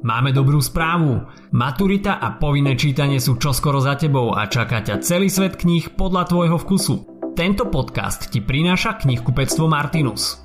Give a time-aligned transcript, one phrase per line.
[0.00, 1.28] Máme dobrú správu.
[1.52, 6.24] Maturita a povinné čítanie sú čoskoro za tebou a čaká ťa celý svet kníh podľa
[6.24, 6.94] tvojho vkusu.
[7.36, 10.40] Tento podcast ti prináša knihkupectvo Martinus.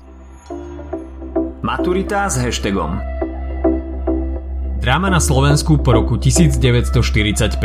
[1.64, 3.00] Maturita s hashtagom
[4.84, 7.56] Dráma na Slovensku po roku 1945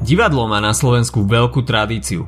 [0.00, 2.24] Divadlo má na Slovensku veľkú tradíciu.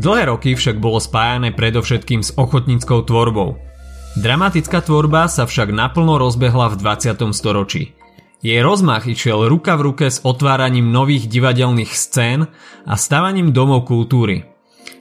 [0.00, 3.60] Dlhé roky však bolo spájané predovšetkým s ochotníckou tvorbou–
[4.18, 7.30] Dramatická tvorba sa však naplno rozbehla v 20.
[7.30, 7.94] storočí.
[8.42, 12.50] Jej rozmach išiel ruka v ruke s otváraním nových divadelných scén
[12.90, 14.50] a stavaním domov kultúry.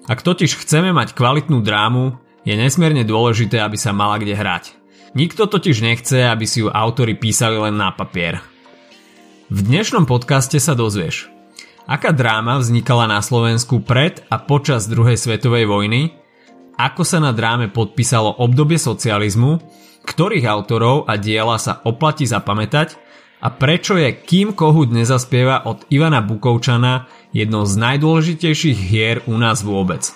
[0.05, 4.77] Ak totiž chceme mať kvalitnú drámu, je nesmierne dôležité, aby sa mala kde hrať.
[5.17, 8.45] Nikto totiž nechce, aby si ju autory písali len na papier.
[9.49, 11.33] V dnešnom podcaste sa dozvieš,
[11.89, 16.13] aká dráma vznikala na Slovensku pred a počas druhej svetovej vojny,
[16.79, 19.59] ako sa na dráme podpísalo obdobie socializmu,
[20.07, 22.95] ktorých autorov a diela sa oplatí zapamätať
[23.43, 29.59] a prečo je Kým Kohut nezaspieva od Ivana Bukovčana jednou z najdôležitejších hier u nás
[29.59, 30.07] vôbec.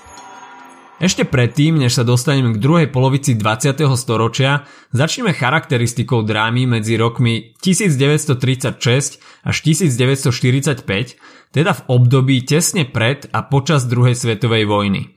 [1.03, 3.75] Ešte predtým, než sa dostaneme k druhej polovici 20.
[3.99, 4.63] storočia,
[4.95, 13.83] začneme charakteristikou drámy medzi rokmi 1936 až 1945, teda v období tesne pred a počas
[13.83, 15.12] druhej svetovej vojny.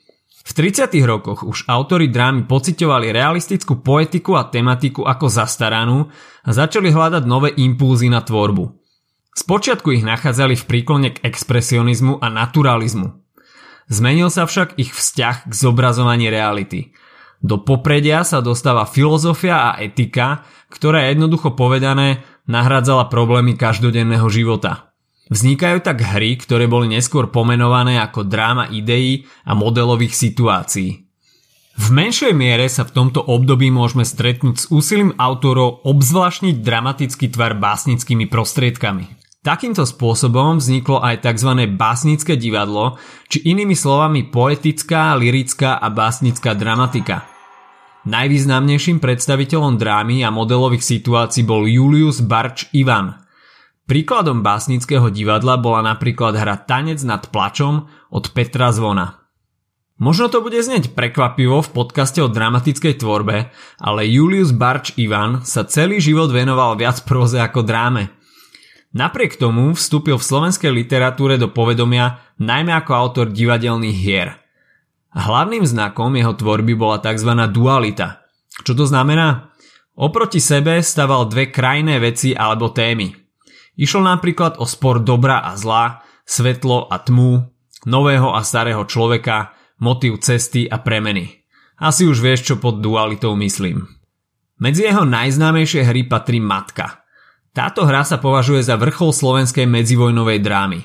[0.47, 0.94] V 30.
[1.02, 6.06] rokoch už autory drámy pocitovali realistickú poetiku a tematiku ako zastaranú
[6.47, 8.70] a začali hľadať nové impulzy na tvorbu.
[9.34, 13.27] Spočiatku ich nachádzali v príklone k expresionizmu a naturalizmu.
[13.91, 16.94] Zmenil sa však ich vzťah k zobrazovaní reality.
[17.42, 24.86] Do popredia sa dostáva filozofia a etika, ktorá jednoducho povedané nahradzala problémy každodenného života.
[25.27, 31.03] Vznikajú tak hry, ktoré boli neskôr pomenované ako dráma ideí a modelových situácií.
[31.77, 37.59] V menšej miere sa v tomto období môžeme stretnúť s úsilím autorov obzvláštniť dramatický tvar
[37.59, 39.19] básnickými prostriedkami.
[39.45, 41.69] Takýmto spôsobom vzniklo aj tzv.
[41.75, 42.97] básnické divadlo,
[43.29, 47.27] či inými slovami poetická, lirická a básnická dramatika.
[48.07, 53.19] Najvýznamnejším predstaviteľom drámy a modelových situácií bol Julius Barč Ivan–
[53.86, 59.23] Príkladom básnického divadla bola napríklad hra Tanec nad plačom od Petra Zvona.
[60.02, 65.63] Možno to bude znieť prekvapivo v podcaste o dramatickej tvorbe, ale Julius Barč Ivan sa
[65.63, 68.11] celý život venoval viac próze ako dráme.
[68.91, 74.35] Napriek tomu vstúpil v slovenskej literatúre do povedomia najmä ako autor divadelných hier.
[75.14, 77.30] Hlavným znakom jeho tvorby bola tzv.
[77.55, 78.27] dualita.
[78.67, 79.55] Čo to znamená?
[79.95, 83.14] Oproti sebe staval dve krajné veci alebo témy–
[83.77, 87.45] Išlo napríklad o spor dobra a zla, svetlo a tmu,
[87.85, 91.45] nového a starého človeka, motív cesty a premeny.
[91.77, 93.85] Asi už vieš, čo pod dualitou myslím.
[94.57, 97.05] Medzi jeho najznámejšie hry patrí Matka.
[97.53, 100.81] Táto hra sa považuje za vrchol slovenskej medzivojnovej drámy.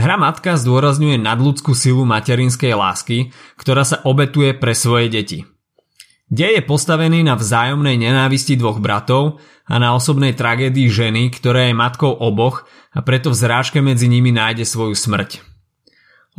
[0.00, 3.18] Hra Matka zdôrazňuje nadľudskú silu materinskej lásky,
[3.60, 5.44] ktorá sa obetuje pre svoje deti.
[6.30, 11.74] Dej je postavený na vzájomnej nenávisti dvoch bratov a na osobnej tragédii ženy, ktorá je
[11.74, 15.42] matkou oboch a preto v zrážke medzi nimi nájde svoju smrť.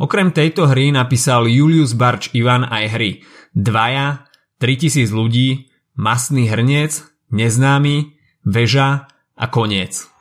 [0.00, 3.10] Okrem tejto hry napísal Julius Barč Ivan aj hry
[3.52, 4.24] Dvaja,
[4.64, 8.16] 3000 ľudí, Masný hrniec, Neznámy,
[8.48, 10.11] Veža a Koniec.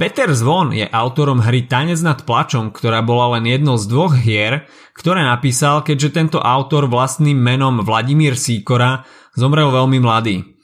[0.00, 4.64] Peter Zvon je autorom hry Tanec nad plačom, ktorá bola len jednou z dvoch hier,
[4.96, 9.04] ktoré napísal, keďže tento autor vlastným menom Vladimír Síkora
[9.36, 10.56] zomrel veľmi mladý.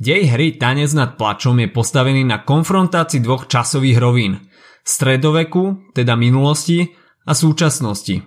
[0.00, 4.48] Dej hry Tanec nad plačom je postavený na konfrontácii dvoch časových rovín.
[4.80, 6.88] Stredoveku, teda minulosti,
[7.28, 8.24] a súčasnosti.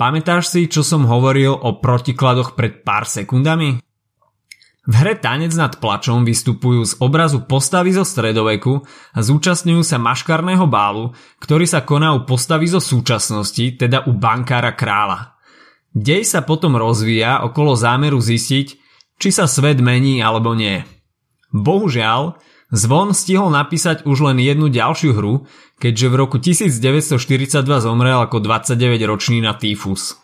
[0.00, 3.84] Pamätáš si, čo som hovoril o protikladoch pred pár sekundami?
[4.84, 8.84] V hre Tanec nad plačom vystupujú z obrazu postavy zo stredoveku
[9.16, 14.76] a zúčastňujú sa maškarného bálu, ktorý sa koná u postavy zo súčasnosti, teda u bankára
[14.76, 15.40] kráľa.
[15.96, 18.66] Dej sa potom rozvíja okolo zámeru zistiť,
[19.16, 20.84] či sa svet mení alebo nie.
[21.54, 22.36] Bohužiaľ,
[22.74, 25.46] Zvon stihol napísať už len jednu ďalšiu hru,
[25.78, 30.18] keďže v roku 1942 zomrel ako 29-ročný na týfus.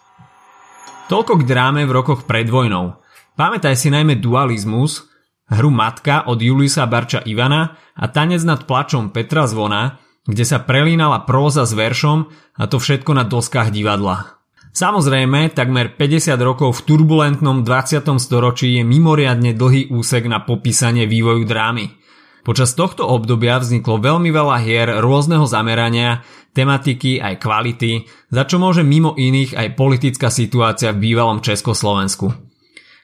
[1.06, 2.99] Toľko k dráme v rokoch pred vojnou.
[3.40, 5.08] Pamätaj si najmä dualizmus,
[5.48, 9.96] hru Matka od Juliusa Barča Ivana a Tanec nad plačom Petra Zvona,
[10.28, 12.28] kde sa prelínala próza s veršom
[12.60, 14.44] a to všetko na doskách divadla.
[14.76, 18.20] Samozrejme, takmer 50 rokov v turbulentnom 20.
[18.20, 21.96] storočí je mimoriadne dlhý úsek na popísanie vývoju drámy.
[22.44, 26.20] Počas tohto obdobia vzniklo veľmi veľa hier rôzneho zamerania,
[26.52, 32.50] tematiky aj kvality, za čo môže mimo iných aj politická situácia v bývalom Československu.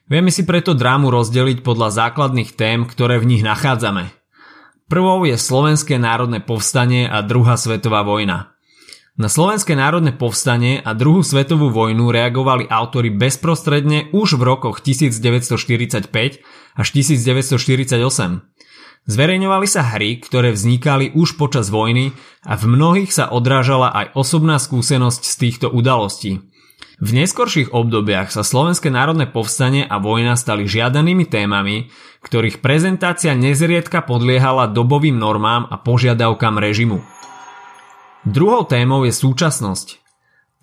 [0.06, 4.14] Vieme si preto drámu rozdeliť podľa základných tém, ktoré v nich nachádzame.
[4.86, 8.54] Prvou je Slovenské národné povstanie a druhá svetová vojna.
[9.18, 16.06] Na Slovenské národné povstanie a druhú svetovú vojnu reagovali autory bezprostredne už v rokoch 1945
[16.78, 17.98] až 1948.
[19.10, 22.14] Zverejňovali sa hry, ktoré vznikali už počas vojny
[22.46, 26.46] a v mnohých sa odrážala aj osobná skúsenosť z týchto udalostí.
[26.96, 31.92] V neskorších obdobiach sa Slovenské národné povstanie a vojna stali žiadanými témami,
[32.24, 37.04] ktorých prezentácia nezriedka podliehala dobovým normám a požiadavkám režimu.
[38.24, 40.00] Druhou témou je súčasnosť.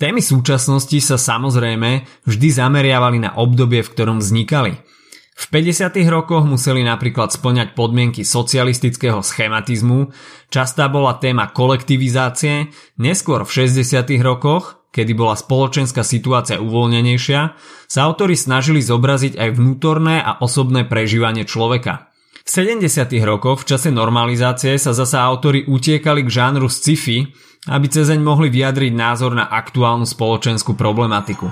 [0.02, 4.78] Témy súčasnosti sa samozrejme vždy zameriavali na obdobie, v ktorom vznikali–
[5.34, 5.98] v 50.
[6.14, 10.14] rokoch museli napríklad splňať podmienky socialistického schematizmu,
[10.54, 12.70] častá bola téma kolektivizácie,
[13.02, 14.14] neskôr v 60.
[14.22, 17.42] rokoch, kedy bola spoločenská situácia uvoľnenejšia,
[17.90, 22.14] sa autori snažili zobraziť aj vnútorné a osobné prežívanie človeka.
[22.46, 22.86] V 70.
[23.26, 27.26] rokoch v čase normalizácie sa zasa autori utiekali k žánru sci-fi,
[27.72, 31.48] aby cezeň mohli vyjadriť názor na aktuálnu spoločenskú problematiku.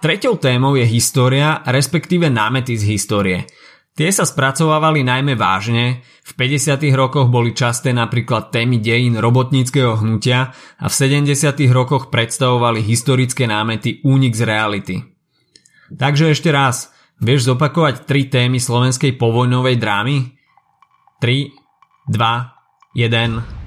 [0.00, 3.38] Treťou témou je história, respektíve námety z histórie.
[4.00, 6.88] Tie sa spracovávali najmä vážne, v 50.
[6.96, 11.36] rokoch boli časté napríklad témy dejín robotníckého hnutia a v 70.
[11.68, 14.96] rokoch predstavovali historické námety únik z reality.
[15.92, 16.88] Takže ešte raz,
[17.20, 20.32] vieš zopakovať tri témy slovenskej povojnovej drámy?
[21.20, 21.52] 3,
[22.08, 23.60] 2, 1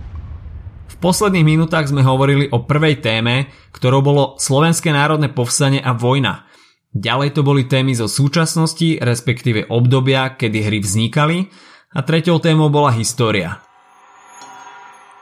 [1.03, 6.47] posledných minútach sme hovorili o prvej téme, ktorou bolo Slovenské národné povstanie a vojna.
[6.94, 11.50] Ďalej to boli témy zo súčasnosti, respektíve obdobia, kedy hry vznikali
[11.94, 13.66] a treťou témou bola história.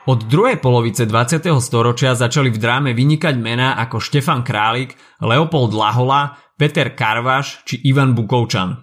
[0.04, 1.48] Od druhej polovice 20.
[1.64, 8.18] storočia začali v dráme vynikať mená ako Štefan Králik, Leopold Lahola, Peter Karvaš či Ivan
[8.18, 8.76] Bukovčan.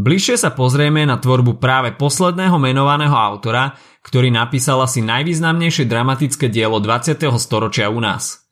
[0.00, 6.80] Bližšie sa pozrieme na tvorbu práve posledného menovaného autora, ktorý napísal asi najvýznamnejšie dramatické dielo
[6.80, 7.20] 20.
[7.36, 8.49] storočia u nás.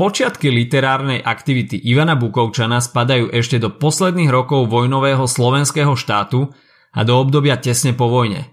[0.00, 6.48] Počiatky literárnej aktivity Ivana Bukovčana spadajú ešte do posledných rokov vojnového slovenského štátu
[6.96, 8.48] a do obdobia tesne po vojne.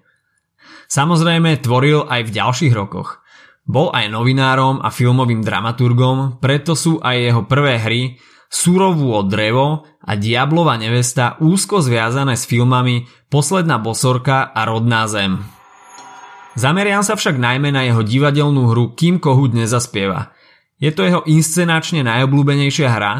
[0.91, 3.23] Samozrejme tvoril aj v ďalších rokoch.
[3.63, 8.19] Bol aj novinárom a filmovým dramaturgom, preto sú aj jeho prvé hry
[8.51, 15.47] Surovú od drevo a Diablova nevesta úzko zviazané s filmami Posledná bosorka a Rodná zem.
[16.59, 20.35] Zameriam sa však najmä na jeho divadelnú hru Kým Kohut nezaspieva.
[20.77, 23.13] Je to jeho inscenačne najobľúbenejšia hra,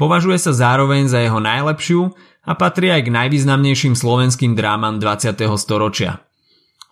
[0.00, 2.08] považuje sa zároveň za jeho najlepšiu
[2.48, 5.36] a patrí aj k najvýznamnejším slovenským drámam 20.
[5.60, 6.24] storočia.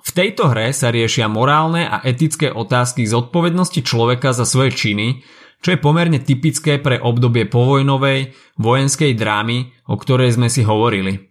[0.01, 5.21] V tejto hre sa riešia morálne a etické otázky zodpovednosti človeka za svoje činy,
[5.61, 11.30] čo je pomerne typické pre obdobie povojnovej vojenskej drámy, o ktorej sme si hovorili.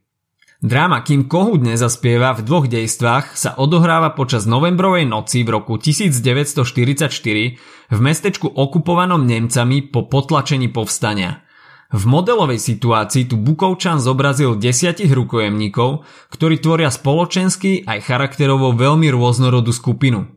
[0.59, 7.07] Dráma Kým Kohut nezaspieva v dvoch dejstvách sa odohráva počas novembrovej noci v roku 1944
[7.87, 11.47] v mestečku okupovanom Nemcami po potlačení povstania.
[11.95, 19.71] V modelovej situácii tu Bukovčan zobrazil desiatich rukojemníkov, ktorí tvoria spoločensky aj charakterovo veľmi rôznorodú
[19.71, 20.27] skupinu.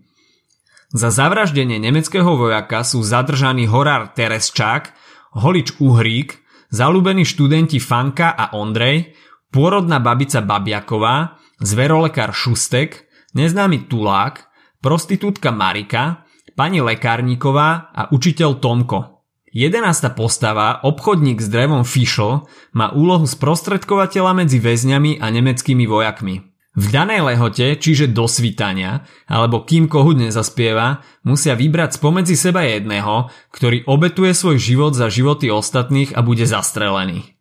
[0.95, 4.95] Za zavraždenie nemeckého vojaka sú zadržaní horár Teresčák,
[5.35, 6.39] holič Uhrík,
[6.71, 9.19] zalúbení študenti Fanka a Ondrej,
[9.53, 14.49] pôrodná babica Babiaková, zverolekár Šustek, neznámy Tulák,
[14.81, 16.25] prostitútka Marika,
[16.57, 19.23] pani lekárniková a učiteľ Tomko.
[19.53, 26.49] Jedenásta postava, obchodník s drevom Fischl, má úlohu sprostredkovateľa medzi väzňami a nemeckými vojakmi.
[26.73, 33.29] V danej lehote, čiže do svítania, alebo kým kohut nezaspieva, musia vybrať spomedzi seba jedného,
[33.53, 37.37] ktorý obetuje svoj život za životy ostatných a bude zastrelený.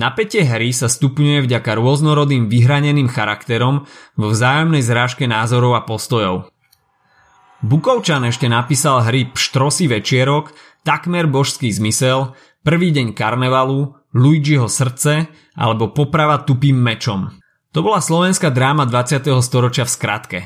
[0.00, 3.84] Napätie hry sa stupňuje vďaka rôznorodým vyhraneným charakterom
[4.16, 6.48] vo vzájomnej zrážke názorov a postojov.
[7.60, 10.56] Bukovčan ešte napísal hry Pštrosy večierok,
[10.88, 12.32] Takmer božský zmysel,
[12.64, 17.28] Prvý deň karnevalu, Luigiho srdce alebo Poprava tupým mečom–
[17.70, 19.30] to bola slovenská dráma 20.
[19.46, 20.40] storočia v skratke.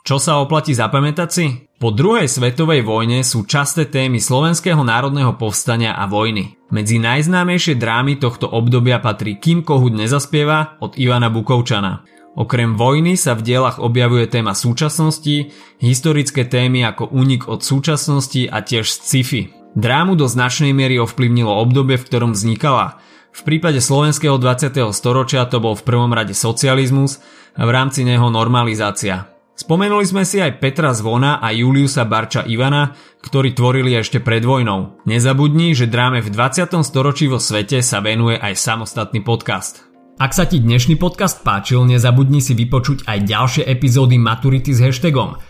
[0.00, 1.46] Čo sa oplatí zapamätať si?
[1.80, 6.56] Po druhej svetovej vojne sú časté témy slovenského národného povstania a vojny.
[6.72, 12.04] Medzi najznámejšie drámy tohto obdobia patrí Kým Kohut nezaspieva od Ivana Bukovčana.
[12.36, 15.50] Okrem vojny sa v dielach objavuje téma súčasnosti,
[15.82, 19.50] historické témy ako únik od súčasnosti a tiež sci-fi.
[19.76, 22.96] Drámu do značnej miery ovplyvnilo obdobie, v ktorom vznikala–
[23.30, 24.90] v prípade slovenského 20.
[24.90, 27.22] storočia to bol v prvom rade socializmus
[27.54, 29.30] a v rámci neho normalizácia.
[29.60, 35.04] Spomenuli sme si aj Petra Zvona a Juliusa Barča Ivana, ktorí tvorili ešte pred vojnou.
[35.04, 36.80] Nezabudni, že dráme v 20.
[36.80, 39.84] storočí vo svete sa venuje aj samostatný podcast.
[40.16, 45.36] Ak sa ti dnešný podcast páčil, nezabudni si vypočuť aj ďalšie epizódy Maturity s hashtagom–